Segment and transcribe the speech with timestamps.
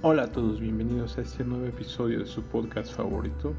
[0.00, 3.52] Hola a todos, bienvenidos a este nuevo episodio de su podcast favorito.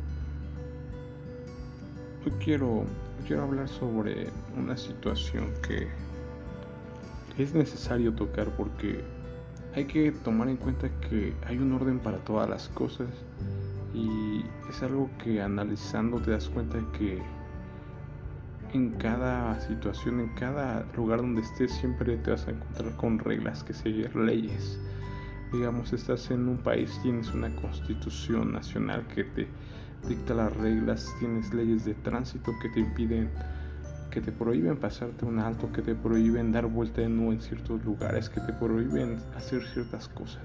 [2.26, 2.86] Hoy quiero,
[3.28, 5.90] quiero hablar sobre una situación que
[7.38, 9.04] es necesario tocar porque
[9.76, 13.10] hay que tomar en cuenta que hay un orden para todas las cosas
[13.94, 17.22] y es algo que analizando te das cuenta que
[18.72, 23.62] en cada situación, en cada lugar donde estés, siempre te vas a encontrar con reglas
[23.62, 24.80] que seguir, leyes
[25.52, 29.48] digamos, estás en un país, tienes una constitución nacional que te
[30.08, 33.30] dicta las reglas, tienes leyes de tránsito que te impiden,
[34.12, 37.84] que te prohíben pasarte un alto, que te prohíben dar vuelta de nuevo en ciertos
[37.84, 40.44] lugares, que te prohíben hacer ciertas cosas.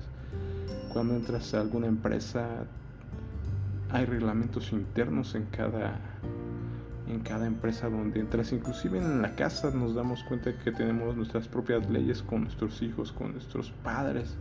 [0.92, 2.66] Cuando entras a alguna empresa,
[3.90, 6.00] hay reglamentos internos en cada
[7.06, 11.48] en cada empresa donde entras, inclusive en la casa nos damos cuenta que tenemos nuestras
[11.48, 14.34] propias leyes con nuestros hijos, con nuestros padres,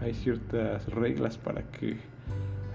[0.00, 1.96] hay ciertas reglas para que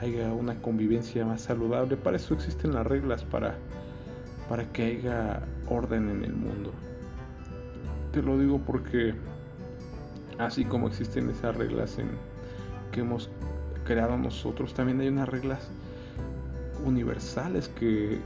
[0.02, 1.96] haya una convivencia más saludable.
[1.98, 3.56] Para eso existen las reglas, para,
[4.50, 6.74] para que haya orden en el mundo.
[8.12, 9.14] Te lo digo porque
[10.38, 11.98] así como existen esas reglas
[12.92, 13.30] que hemos
[13.86, 15.70] creado nosotros, también hay unas reglas
[16.86, 18.20] universales que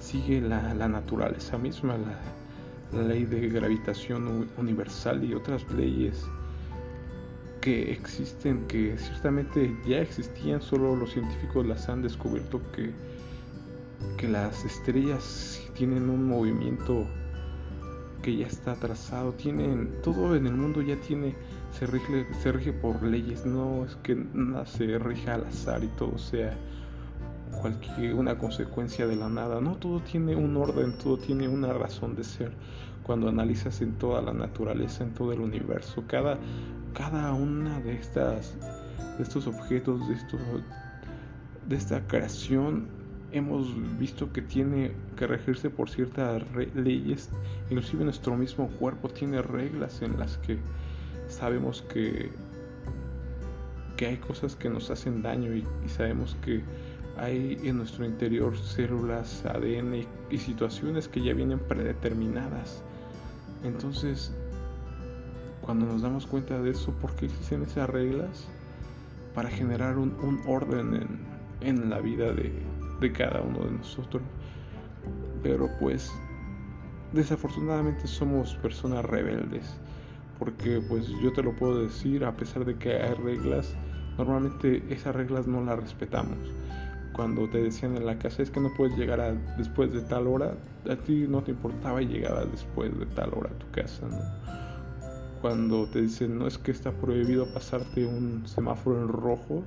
[0.00, 1.96] sigue la, naturaleza misma,
[2.92, 6.26] la ley de gravitación universal y otras leyes
[7.62, 12.90] que existen, que ciertamente ya existían, solo los científicos las han descubierto que,
[14.18, 17.06] que las estrellas tienen un movimiento
[18.20, 21.34] que ya está trazado, tienen, todo en el mundo ya tiene,
[21.70, 25.88] se rige, se rige por leyes, no es que nada se rija al azar y
[25.96, 26.58] todo sea
[27.60, 32.16] cualquier una consecuencia de la nada, no, todo tiene un orden, todo tiene una razón
[32.16, 32.52] de ser.
[33.02, 36.38] Cuando analizas en toda la naturaleza, en todo el universo, cada
[36.94, 38.54] cada una de estas
[39.16, 40.40] de estos objetos de estos
[41.68, 42.86] de esta creación
[43.30, 43.68] hemos
[43.98, 46.42] visto que tiene que regirse por ciertas
[46.74, 47.30] leyes
[47.70, 50.58] inclusive nuestro mismo cuerpo tiene reglas en las que
[51.28, 52.30] sabemos que
[53.96, 56.62] que hay cosas que nos hacen daño y, sabemos que
[57.18, 62.82] hay en nuestro interior células, ADN y situaciones que ya vienen predeterminadas.
[63.64, 64.32] Entonces,
[65.60, 68.48] cuando nos damos cuenta de eso, ¿por qué existen esas reglas?
[69.34, 71.08] Para generar un, orden
[71.60, 72.52] en, la vida de,
[73.00, 74.22] de cada uno de nosotros.
[75.42, 76.12] Pero pues
[77.12, 79.76] desafortunadamente somos personas rebeldes.
[80.38, 83.76] Porque pues yo te lo puedo decir, a pesar de que hay reglas,
[84.18, 86.38] normalmente esas reglas no las respetamos.
[87.12, 90.54] Cuando te decían en la casa es que no puedes llegar después de tal hora,
[90.88, 94.42] a ti no te importaba llegar después de tal hora a tu casa, ¿no?
[95.42, 99.64] cuando te dicen no es que está prohibido pasarte un semáforo en rojo,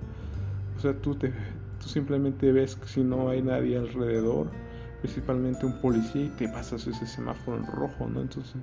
[0.77, 1.33] o sea, tú, te,
[1.81, 4.47] tú simplemente ves que si no hay nadie alrededor,
[5.01, 8.21] principalmente un policía, y te pasas ese semáforo en rojo, ¿no?
[8.21, 8.55] Entonces,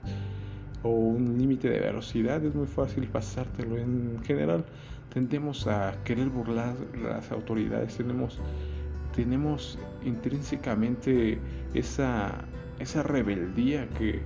[0.83, 3.77] o un límite de velocidad, es muy fácil pasártelo.
[3.77, 4.65] En general,
[5.13, 8.39] tendemos a querer burlar las autoridades, tenemos,
[9.15, 11.39] tenemos intrínsecamente
[11.75, 12.45] esa,
[12.79, 14.23] esa rebeldía que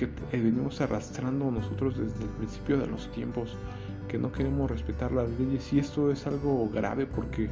[0.00, 3.54] que venimos arrastrando nosotros desde el principio de los tiempos,
[4.08, 7.50] que no queremos respetar las leyes y esto es algo grave porque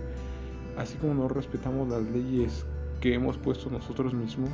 [0.78, 2.64] así como no respetamos las leyes
[3.02, 4.50] que hemos puesto nosotros mismos,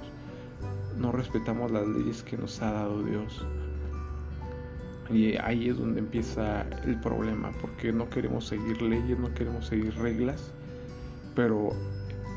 [0.99, 3.47] no respetamos las leyes que nos ha dado Dios.
[5.11, 9.95] Y ahí es donde empieza el problema, porque no queremos seguir leyes, no queremos seguir
[9.97, 10.53] reglas,
[11.35, 11.71] pero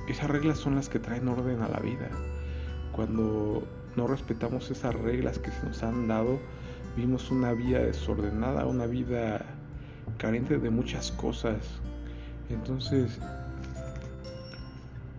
[0.07, 2.09] esas reglas son las que traen orden a la vida.
[2.91, 6.39] Cuando no respetamos esas reglas que se nos han dado,
[6.95, 9.45] vivimos una vida desordenada, una vida
[10.18, 11.57] carente de muchas cosas.
[12.50, 13.19] Entonces,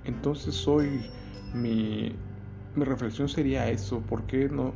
[0.04, 1.10] entonces hoy
[1.54, 2.14] mi,
[2.78, 4.72] mi reflexión sería eso, ¿por qué no,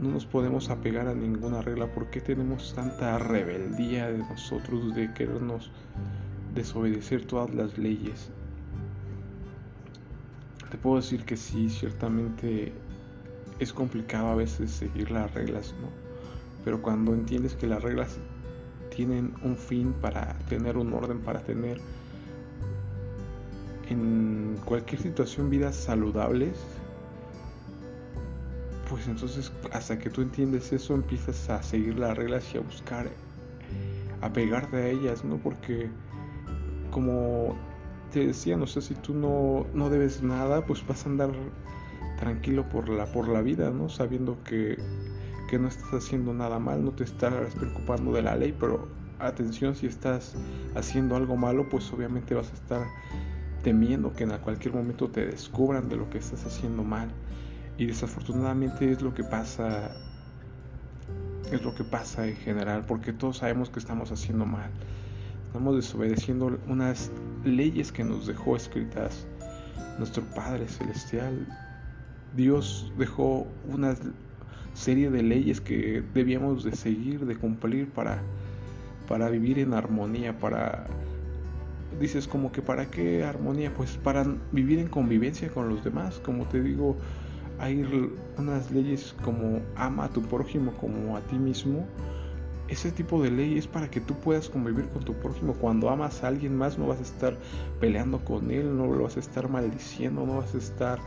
[0.00, 1.86] no nos podemos apegar a ninguna regla?
[1.86, 5.70] ¿Por qué tenemos tanta rebeldía de nosotros de querernos
[6.54, 8.30] desobedecer todas las leyes?
[10.74, 12.72] te puedo decir que sí, ciertamente
[13.60, 15.86] es complicado a veces seguir las reglas, ¿no?
[16.64, 18.18] Pero cuando entiendes que las reglas
[18.92, 21.80] tienen un fin para tener un orden, para tener
[23.88, 26.58] en cualquier situación vidas saludables,
[28.88, 33.08] pues entonces hasta que tú entiendes eso empiezas a seguir las reglas y a buscar
[34.20, 35.36] a pegarte a ellas, ¿no?
[35.38, 35.90] Porque
[36.90, 37.56] como
[38.10, 41.30] te decía, no sé si tú no, no debes nada, pues vas a andar
[42.18, 43.88] tranquilo por la, por la vida, ¿no?
[43.88, 44.78] Sabiendo que,
[45.50, 48.88] que no estás haciendo nada mal, no te estás preocupando de la ley, pero
[49.18, 50.34] atención si estás
[50.74, 52.86] haciendo algo malo, pues obviamente vas a estar
[53.62, 57.10] temiendo que en cualquier momento te descubran de lo que estás haciendo mal.
[57.76, 59.90] Y desafortunadamente es lo que pasa
[61.50, 64.70] es lo que pasa en general, porque todos sabemos que estamos haciendo mal.
[65.46, 67.10] Estamos desobedeciendo unas
[67.44, 69.26] leyes que nos dejó escritas
[69.98, 71.46] nuestro Padre Celestial.
[72.34, 73.94] Dios dejó una
[74.72, 78.20] serie de leyes que debíamos de seguir, de cumplir para,
[79.08, 80.86] para vivir en armonía, para...
[82.00, 86.44] Dices como que para qué armonía, pues para vivir en convivencia con los demás, como
[86.48, 86.96] te digo,
[87.58, 87.84] hay
[88.36, 91.86] unas leyes como ama a tu prójimo como a ti mismo.
[92.68, 95.52] Ese tipo de ley es para que tú puedas convivir con tu prójimo.
[95.54, 97.36] Cuando amas a alguien más no vas a estar
[97.78, 100.98] peleando con él, no lo vas a estar maldiciendo, no vas a estar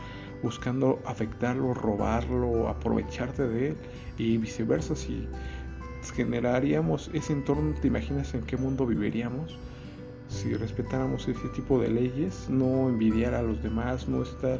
[0.43, 3.77] buscando afectarlo, robarlo, aprovecharte de él
[4.17, 4.95] y viceversa.
[4.95, 5.27] Si
[6.15, 9.57] generaríamos ese entorno, ¿te imaginas en qué mundo viviríamos?
[10.29, 14.59] Si respetáramos ese tipo de leyes, no envidiar a los demás, no estar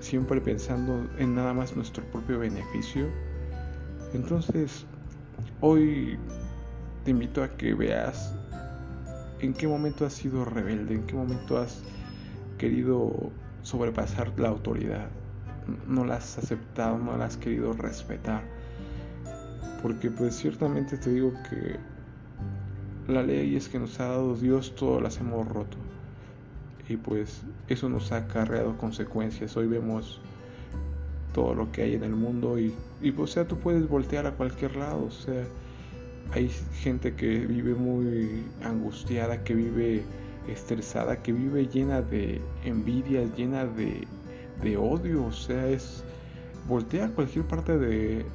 [0.00, 3.06] siempre pensando en nada más nuestro propio beneficio.
[4.12, 4.84] Entonces,
[5.60, 6.18] hoy
[7.04, 8.34] te invito a que veas
[9.40, 11.82] en qué momento has sido rebelde, en qué momento has
[12.58, 13.30] querido
[13.62, 15.08] sobrepasar la autoridad,
[15.86, 18.42] no la has aceptado, no la has querido respetar.
[19.82, 21.78] Porque pues ciertamente te digo que
[23.10, 25.78] la ley es que nos ha dado Dios, todo las hemos roto
[26.90, 29.56] y pues eso nos ha acarreado consecuencias.
[29.56, 30.20] Hoy vemos
[31.32, 34.32] todo lo que hay en el mundo y, y o sea, tú puedes voltear a
[34.32, 35.44] cualquier lado, o sea,
[36.32, 40.02] hay gente que vive muy angustiada, que vive
[40.48, 44.08] estresada, que vive llena de envidia, llena de,
[44.60, 46.02] de odio, o sea, es
[46.66, 48.26] voltea a cualquier parte de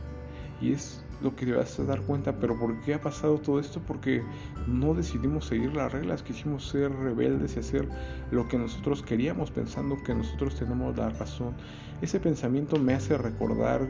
[0.62, 3.60] y es lo que te vas a dar cuenta, pero ¿por qué ha pasado todo
[3.60, 3.82] esto?
[3.86, 4.24] Porque
[4.68, 7.88] no decidimos seguir las reglas, quisimos ser rebeldes y hacer
[8.32, 11.54] lo que nosotros queríamos pensando que nosotros tenemos la razón.
[12.02, 13.88] Ese pensamiento me hace recordar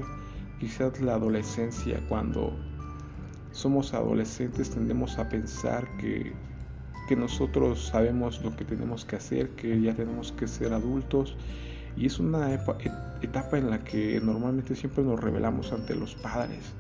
[0.60, 2.54] quizás la adolescencia, cuando
[3.52, 6.34] somos adolescentes tendemos a pensar que,
[7.08, 11.36] que nosotros sabemos lo que tenemos que hacer, que ya tenemos que ser adultos
[11.98, 16.74] y es una etapa en la que normalmente siempre nos revelamos ante los padres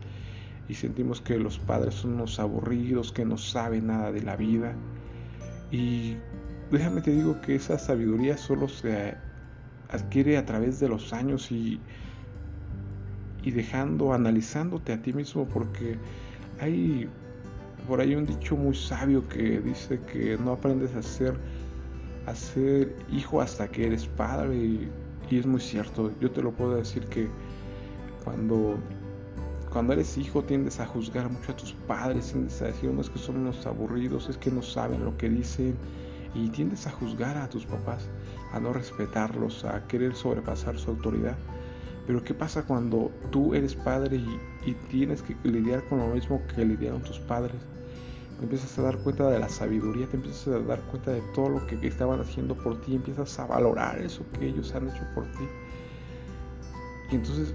[0.68, 4.76] y sentimos que los padres son unos aburridos, que no saben nada de la vida.
[5.72, 6.16] Y
[6.72, 9.16] déjame te digo que esa sabiduría solo se
[9.90, 11.80] adquiere a través de los años y,
[13.44, 15.98] y dejando, analizándote a ti mismo, porque
[16.60, 17.08] hay
[17.88, 21.36] por ahí un dicho muy sabio que dice que no aprendes a ser,
[22.26, 24.90] a ser hijo hasta que eres padre y,
[25.30, 26.12] y es muy cierto.
[26.20, 27.28] Yo te lo puedo decir que
[28.24, 28.80] cuando
[29.75, 33.19] cuando eres hijo tiendes a juzgar mucho a tus padres, tiendes a decir, unos que
[33.19, 35.75] son unos aburridos, es que no saben lo que dicen,
[36.33, 38.07] y tiendes a juzgar a tus papás,
[38.54, 41.36] a no respetarlos, a querer sobrepasar su autoridad.
[42.07, 44.16] Pero ¿qué pasa cuando tú eres padre
[44.66, 47.57] y, tienes que lidiar con lo mismo que lidiaron tus padres?
[48.38, 51.50] Te empiezas a dar cuenta de la sabiduría, te empiezas a dar cuenta de todo
[51.50, 55.25] lo que estaban haciendo por ti, empiezas a valorar eso que ellos han hecho por
[55.33, 55.44] ti.
[57.12, 57.54] Y entonces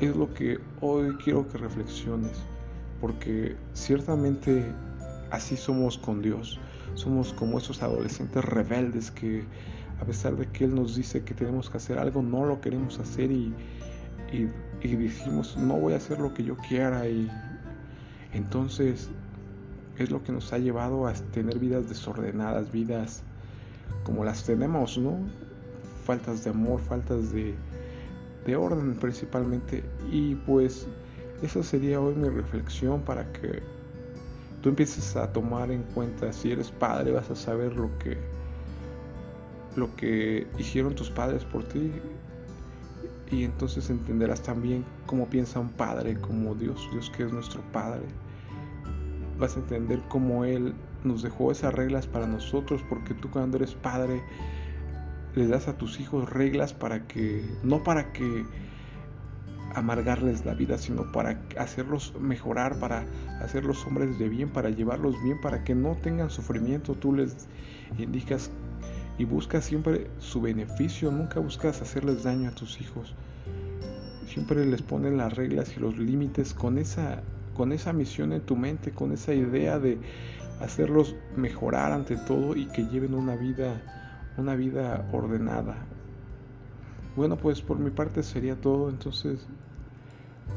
[0.00, 2.32] es lo que hoy quiero que reflexiones,
[3.00, 4.64] porque ciertamente
[5.30, 6.58] así somos con Dios.
[6.94, 9.44] Somos como esos adolescentes rebeldes que
[10.00, 12.98] a pesar de que Él nos dice que tenemos que hacer algo, no lo queremos
[12.98, 13.54] hacer y,
[14.32, 14.48] y,
[14.82, 17.08] y decimos, no voy a hacer lo que yo quiera.
[17.08, 17.30] Y
[18.32, 19.08] entonces
[19.98, 23.22] es lo que nos ha llevado a tener vidas desordenadas, vidas
[24.04, 25.16] como las tenemos, ¿no?
[26.04, 27.54] Faltas de amor, faltas de,
[28.46, 29.82] de orden principalmente.
[30.10, 30.86] Y pues
[31.42, 33.62] esa sería hoy mi reflexión para que
[34.62, 38.16] tú empieces a tomar en cuenta, si eres padre vas a saber lo que
[39.76, 41.92] lo que hicieron tus padres por ti
[43.30, 48.02] y entonces entenderás también cómo piensa un padre, como Dios, Dios que es nuestro padre.
[49.38, 50.74] Vas a entender cómo Él
[51.04, 54.22] nos dejó esas reglas para nosotros, porque tú cuando eres padre
[55.36, 58.44] le das a tus hijos reglas para que, no para que
[59.74, 63.04] amargarles la vida, sino para hacerlos mejorar, para
[63.42, 66.94] hacerlos hombres de bien, para llevarlos bien, para que no tengan sufrimiento.
[66.94, 67.46] Tú les
[67.98, 68.50] indicas
[69.18, 73.14] y buscas siempre su beneficio, nunca buscas hacerles daño a tus hijos.
[74.26, 77.22] Siempre les pones las reglas y los límites con esa,
[77.54, 79.98] con esa misión en tu mente, con esa idea de
[80.60, 84.05] hacerlos mejorar ante todo y que lleven una vida
[84.38, 85.76] una vida ordenada.
[87.16, 89.46] Bueno, pues por mi parte sería todo, entonces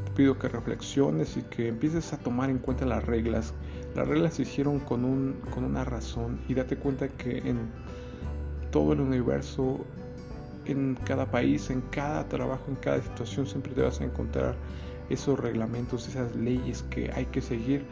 [0.06, 3.54] te pido que reflexiones y que empieces a tomar en cuenta las reglas.
[3.96, 7.70] Las reglas se hicieron con, un, con una razón y date cuenta que en
[8.72, 9.86] todo el universo,
[10.66, 14.56] en cada país, en cada trabajo, en cada situación, siempre te vas a encontrar
[15.10, 17.86] esos reglamentos, esas leyes que hay que seguir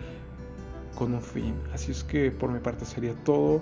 [0.96, 1.56] con un fin.
[1.74, 3.62] Así es que por mi parte sería todo